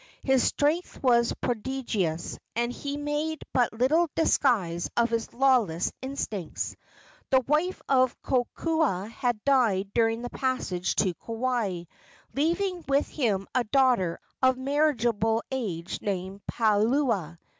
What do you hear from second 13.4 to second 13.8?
a